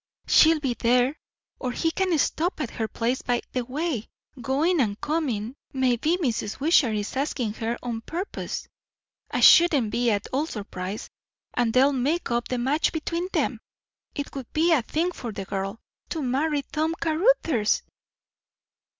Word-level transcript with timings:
She'll 0.25 0.59
be 0.59 0.73
there, 0.73 1.15
or 1.59 1.71
he 1.73 1.91
can 1.91 2.17
stop 2.17 2.59
at 2.59 2.71
her 2.71 2.87
place 2.87 3.21
by 3.21 3.43
the 3.51 3.63
way, 3.63 4.07
going 4.41 4.81
and 4.81 4.99
coming; 4.99 5.55
maybe 5.73 6.17
Mrs. 6.17 6.59
Wishart 6.59 6.95
is 6.95 7.15
asking 7.15 7.53
her 7.53 7.77
on 7.83 8.01
purpose 8.01 8.67
I 9.29 9.41
shouldn't 9.41 9.91
be 9.91 10.09
at 10.09 10.25
all 10.33 10.47
surprised 10.47 11.11
and 11.53 11.71
they'll 11.71 11.93
make 11.93 12.31
up 12.31 12.47
the 12.47 12.57
match 12.57 12.91
between 12.91 13.27
them. 13.31 13.61
It 14.15 14.33
would 14.33 14.51
be 14.53 14.71
a 14.71 14.81
thing 14.81 15.11
for 15.11 15.31
the 15.31 15.45
girl, 15.45 15.79
to 16.09 16.23
marry 16.23 16.63
Tom 16.63 16.95
Caruthers!" 16.99 17.83